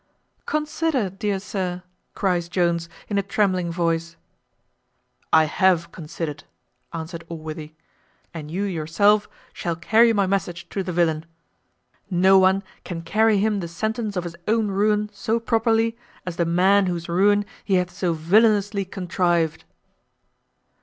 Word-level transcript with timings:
"Consider, 0.47 1.11
dear 1.11 1.37
sir," 1.39 1.83
cries 2.15 2.49
Jones, 2.49 2.89
in 3.07 3.19
a 3.19 3.21
trembling 3.21 3.71
voice. 3.71 4.15
"I 5.31 5.43
have 5.43 5.91
considered," 5.91 6.43
answered 6.91 7.23
Allworthy, 7.29 7.75
"and 8.33 8.49
you 8.49 8.63
yourself 8.63 9.29
shall 9.53 9.75
carry 9.75 10.11
my 10.11 10.25
message 10.25 10.67
to 10.69 10.81
the 10.81 10.91
villain. 10.91 11.27
No 12.09 12.39
one 12.39 12.63
can 12.83 13.03
carry 13.03 13.37
him 13.37 13.59
the 13.59 13.67
sentence 13.67 14.15
of 14.17 14.23
his 14.23 14.35
own 14.47 14.69
ruin 14.69 15.11
so 15.13 15.39
properly 15.39 15.95
as 16.25 16.37
the 16.37 16.45
man 16.45 16.87
whose 16.87 17.07
ruin 17.07 17.45
he 17.63 17.75
hath 17.75 17.91
so 17.91 18.13
villanously 18.13 18.83
contrived." 18.85 19.65